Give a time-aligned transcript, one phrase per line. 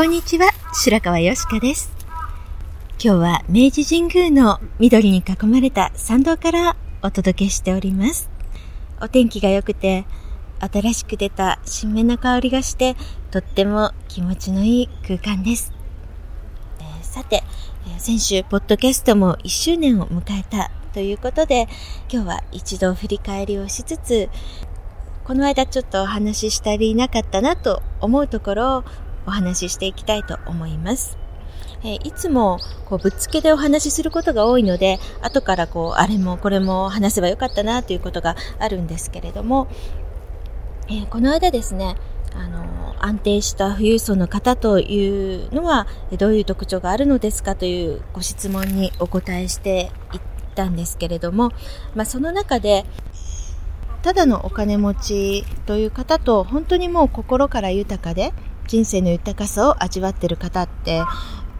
[0.00, 1.92] こんにちは、白川よしかです。
[2.92, 8.30] 今日は明治神宮の緑に囲まれた参道からお届けしております。
[9.02, 10.06] お天気が良くて、
[10.58, 12.96] 新しく出た新芽の香りがして、
[13.30, 15.70] とっても気持ちのいい空間です。
[16.78, 17.44] えー、さて、
[17.86, 21.68] えー、先週、ポッドキャストも1周年を迎えたということで、
[22.10, 24.30] 今日は一度振り返りをしつつ、
[25.24, 28.84] この間ちょっとお話ししたりなかったなと思うところを
[29.26, 31.18] お話ししていきたいと思います。
[31.82, 39.68] え、いつもこうぶっつけでお話しすることが多いので、後からこう、あれもこれも話せばよかったなということがあるんですけれども、
[40.88, 41.96] え、この間ですね、
[42.34, 45.86] あの、安定した富裕層の方というのは、
[46.18, 50.20] どういう特徴があるのですかというご質問にお答えしていっ
[50.54, 51.52] たんですけれども、
[51.94, 52.84] まあ、その中で、
[54.02, 58.32] ただのお金持ちという方と、本当にもう心から豊かで、
[58.70, 61.02] 人生の豊かさを味わってる方って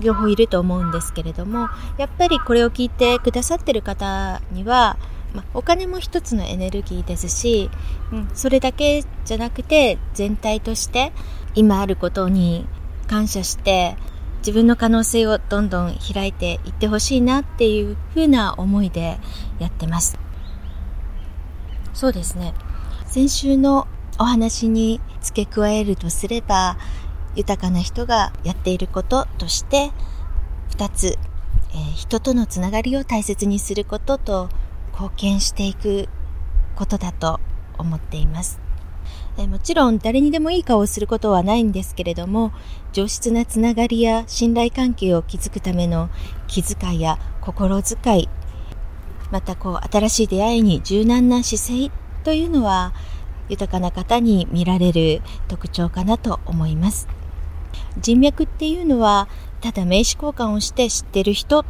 [0.00, 4.96] 両方いると思うんですけれどもやっぱりこれを聞いてくださってる方には、
[5.34, 7.68] まお金も一つのエネルギーですし、
[8.10, 11.12] うん、それだけじゃなくて全体として
[11.54, 12.66] 今あることに
[13.06, 13.98] 感謝して
[14.38, 19.18] 自分の可能性をどんどん開いていってほしいなっていうふうな思いで
[19.58, 20.18] やってます。
[21.92, 22.54] そうですね。
[23.06, 23.86] 先週の
[24.18, 26.76] お話に付け加えるとすれば、
[27.34, 29.90] 豊かな人がやっていることとして、
[30.70, 31.18] 二つ、
[31.72, 34.48] えー、人とのつながりを大切にすることと
[34.92, 36.08] 貢献していく
[36.76, 37.40] ことだと
[37.78, 38.60] 思っています。
[39.36, 42.52] えもちろん誰にでもいい顔をすることはないんですけれども、
[42.92, 46.08] 上質なつながりや信頼関係を築くための
[46.46, 48.28] 気遣いや心遣い、
[49.32, 51.90] またこう新しい出会いに柔軟な姿勢
[52.22, 52.92] というのは
[53.48, 57.08] 豊かな方に見られる特徴かなと思います。
[57.98, 59.28] 人脈っていうのは、
[59.60, 61.64] ただ名刺交換をして知ってる人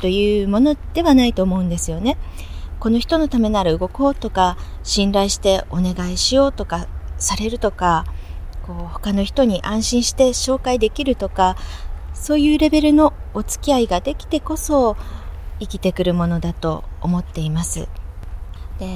[0.00, 2.16] というものではないと思うんですよね。
[2.80, 6.86] この人のためなら動こうとか、信頼してお願いしようとか、
[7.18, 8.04] されるとか、
[8.66, 11.56] こう他の人に安心して紹介できるとか、
[12.14, 14.96] そういうレベルのお付き合いができてこそ
[15.60, 17.88] 生きてくるものだと思っています。
[18.78, 18.86] で、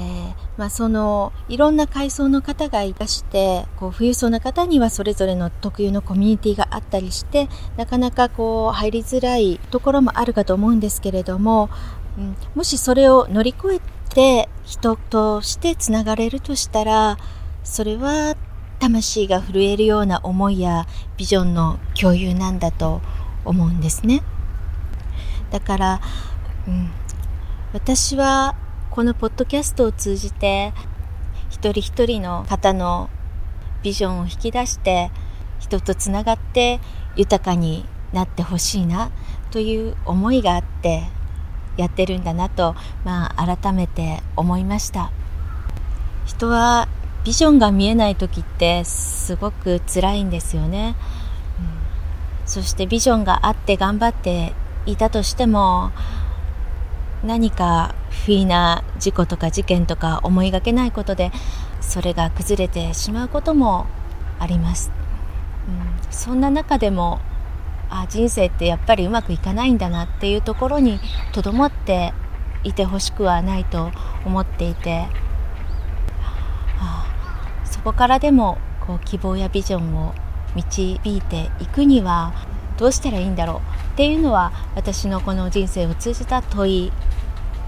[0.57, 11.69] まあ、そのいろんな階層の方がいらしてこう富裕層な方にはそれぞれの特有のコミュニティがあったりしてなかなかこう入りづらいところもあるかと思うんですけれども、
[12.17, 17.17] うん、もしそれを乗り越えて人としてつながれるとしたら
[17.63, 18.35] それは
[18.79, 23.01] 魂が震えるような思いやビジョンの共有なんだと
[23.45, 24.23] 思うんですね。
[25.51, 26.01] だから、
[26.67, 26.89] うん、
[27.73, 28.55] 私は
[28.93, 30.71] このポッドキャストを通じて
[31.49, 33.09] 一人一人の方の
[33.81, 35.09] ビジョンを引き出して
[35.59, 36.79] 人とつながって
[37.15, 39.09] 豊かになってほしいな
[39.49, 41.05] という思いがあって
[41.75, 45.11] やってるんだなと、まあ、改めて思いました。
[46.27, 46.87] 人は
[47.23, 50.95] ビジョンが見えない時ってすごく辛いんですよね、
[51.59, 54.53] うん、そしてビジョンがあって頑張って
[54.85, 55.91] いたとしても
[57.23, 57.95] 何か
[58.25, 61.31] 不意な事故とか事件とか思いがけないことで
[61.81, 63.87] それが崩れてしまうことも
[64.39, 64.91] あります、
[65.67, 67.19] うん、そんな中でも
[67.89, 70.99] あ人生ってやっぱりうまくいかないんだなっていうところに
[71.33, 72.13] とどまって
[72.63, 73.91] いてほしくはないと
[74.25, 75.07] 思っていて、
[76.79, 77.05] あ、
[77.65, 78.57] そこからでも
[78.87, 80.15] こう希望やビジョンを
[80.55, 82.33] 導いていくには
[82.77, 86.91] どうしたらいいんだろうっていうのは私のこの人生を通じた問い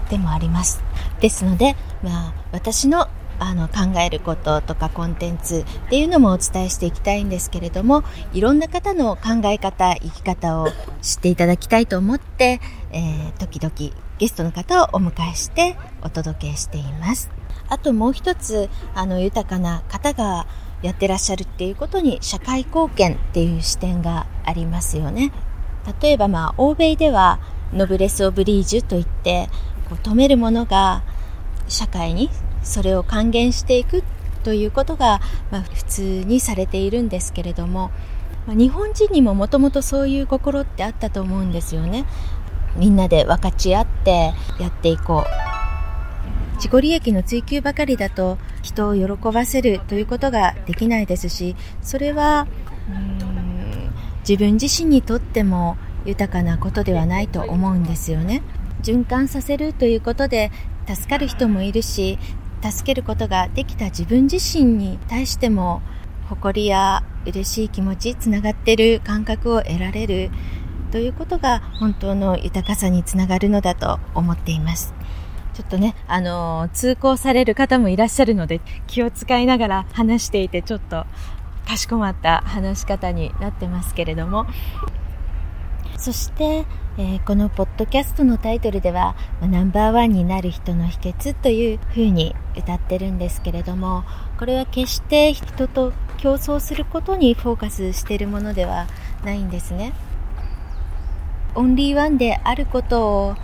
[0.08, 0.82] でもあります。
[1.20, 3.08] ですので、まあ、私の
[3.38, 10.68] あの考えることとかコンテンツっていうのもお伝えしていきたいんですけれどもいろんな方の考え方生き方を
[11.02, 12.60] 知っていただきたいと思って、
[12.92, 17.28] えー、時々ゲストの方をお迎えしてお届けしています
[17.68, 20.46] あともう一つあの豊かな方が
[20.82, 25.32] やってらっしゃるっていうことに社会貢献っていう視点がありますよね
[26.00, 27.38] 例えばまあ欧米では
[27.72, 29.48] ノブレス・オブリージュといって
[29.88, 31.02] こう止めるものが
[31.68, 32.30] 社会に
[32.62, 34.02] それを還元していく
[34.42, 37.90] ということが、まあ、普通にされているんですけれども、
[38.46, 42.06] まあ、日本人にももともとそういう心ってあったと思うんですよね。
[42.76, 45.46] みんなで分かち合ってやっていこう。
[46.56, 52.46] 自己利益の追求ばかりだと人を喜ばせるということができないですし、それは
[54.20, 58.42] 自分自身にとっても豊かなことではないと思うんですよね。
[58.86, 60.52] 循環させるということで
[60.86, 62.20] 助かる人もいるし
[62.62, 65.82] 助けることができた自分自身に対しても
[66.28, 70.30] 誇りや嬉しい気持ちつながってる感覚を得られる
[70.92, 74.94] ということが本当の豊かさにつながるのだと思っています。
[75.54, 81.06] ちょっとね、あのー、通行される方もいらっしゃるので気を使いながら話していてちょっと
[81.66, 84.46] かしこまった話し方になってますけれども。
[85.98, 86.66] そして、
[86.98, 94.04] えー、このポッドキャストのタイトルでは、ナンバーワンになる人の秘訣という風に歌ってるんですけれども、
[94.38, 98.86] これは決して人と競争することにフォーカスしているものでは
[99.24, 99.92] ないんですね。
[101.54, 103.34] オンリーワンであることを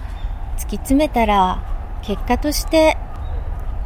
[0.58, 1.64] 突き詰めたら、
[2.02, 2.98] 結果として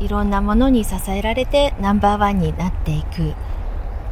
[0.00, 3.34] いろんなものに支えられてナンバーワンになっていく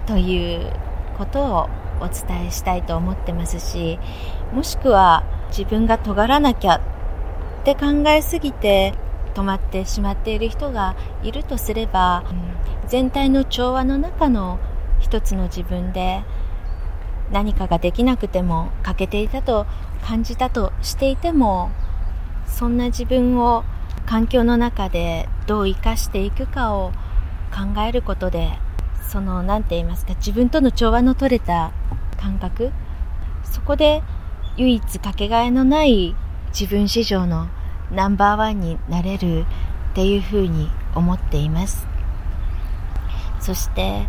[0.07, 0.73] という
[1.19, 1.69] ことを
[2.05, 3.99] お伝えしたいと思ってますし、
[4.53, 8.95] もしくは自分が尖らなきゃって考えすぎて
[9.35, 12.25] 止まってしまっている人がいるとすれば、
[12.83, 14.59] うん、全体の調和の中の
[15.01, 16.23] 一つの自分で
[17.33, 19.67] 何かができなくても欠けていたと
[20.03, 21.71] 感じたとしていても
[22.47, 23.65] そんな自分を
[24.07, 26.93] 環境の中でどう生かしていくかを
[27.51, 28.59] 考えることで
[29.15, 31.71] その何て言いますか自分との調和の取れた
[32.21, 32.73] 感覚。
[33.45, 34.03] そこで
[34.57, 36.17] 唯一かけがえのない
[36.49, 37.47] 自分史上の
[37.93, 39.43] ナンバーワンになれる
[39.93, 41.87] っていうふうに思っています。
[43.39, 44.09] そして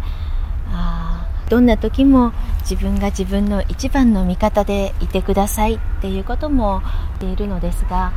[0.71, 6.81] あどんな時も自分が自分の一番の味方でいてくださいっていうことも
[7.19, 8.11] 言っているのですが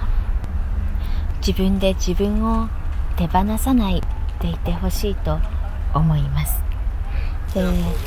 [1.46, 2.70] 自分で自分を
[3.18, 4.02] 手放さない
[4.40, 5.38] でいてほしいと
[5.92, 6.67] 思います。
[7.54, 7.64] で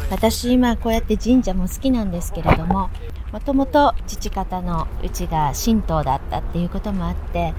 [0.10, 2.90] 私今こうやって神社も好きなんですけれども
[3.32, 7.54] もともと父方のうちが神道だったっていうこともあって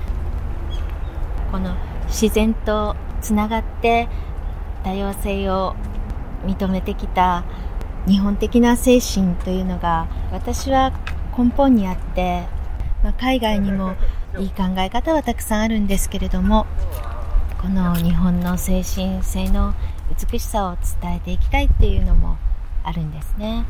[1.50, 1.74] この
[2.06, 4.08] 自然とつながって
[4.84, 5.74] 多様性を
[6.44, 7.44] 認めてきた
[8.06, 10.92] 日本的な精神というのが私は
[11.36, 12.44] 根本にあって、
[13.02, 13.94] まあ、海外にも
[14.38, 16.66] いい考え方はたくさんあるんですけれども
[17.60, 19.74] この日本の精神性の
[20.30, 22.36] 美しさを伝えていきたいっていうのも
[22.84, 23.64] あるんですね。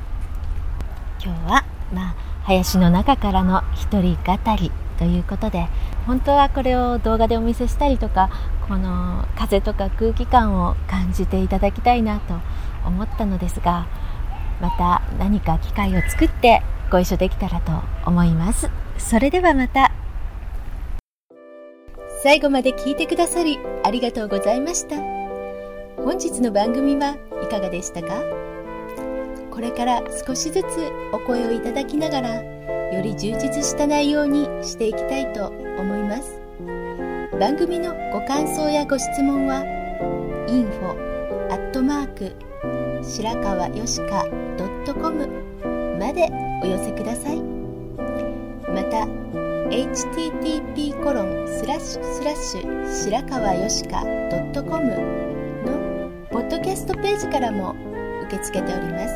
[1.22, 5.68] 今日はまあ、林の中からの一人語りということで
[6.06, 8.30] 本当はこれを動画でお見せしたりとか
[8.68, 12.34] この風とか空気感を感じていただきたいなと
[12.86, 13.86] 思ったのですが
[14.60, 17.72] また何か機会を作ってご一緒できたらと
[18.06, 18.70] 思います。
[18.98, 19.90] それではまた。
[22.22, 25.21] 最後まで聞いてくださりありがとうございました。
[25.96, 28.22] 本日の番組はいかがでしたか？
[29.50, 30.66] これから少しずつ
[31.12, 36.40] お声をいただきながらより充実した内容にしていきたいと思います。
[37.38, 39.64] 番組のご感想やご質問は
[40.48, 40.92] info
[41.52, 42.32] アットマーク
[43.02, 44.26] 白川よしか
[45.00, 45.26] .com
[45.98, 46.28] まで
[46.62, 47.42] お寄せください。
[48.68, 49.06] また
[49.70, 54.04] http コロンスラッシュスラッシュ白川よしか
[54.68, 55.31] .com
[56.32, 57.76] ポッドキャストページからも
[58.24, 59.14] 受け付けております。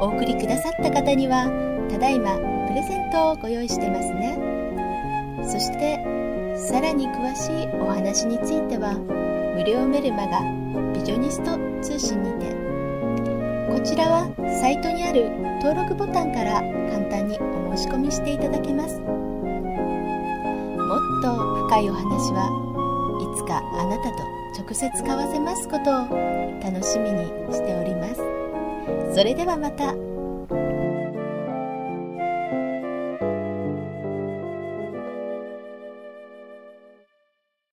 [0.00, 1.44] お送りくださった方には
[1.90, 2.36] ただいま
[2.66, 4.38] プレゼントをご用意してますね。
[5.44, 5.98] そして
[6.56, 8.94] さらに詳しいお話については
[9.54, 10.40] 無料メルマガ
[10.94, 12.56] ビジョニスト通信にて
[13.68, 15.28] こちらはサイトにある
[15.62, 18.98] 登録ボタンから簡単にお申し込みしていただけます。
[18.98, 19.04] も
[20.96, 21.36] っと
[21.68, 22.48] 深いお話は
[23.20, 24.37] いつかあなたと
[24.68, 30.07] 直接交わせますことを楽しみにしておりますそれではまた。